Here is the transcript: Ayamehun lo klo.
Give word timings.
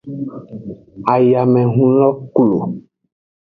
Ayamehun 1.13 1.89
lo 1.99 2.09
klo. 2.33 2.57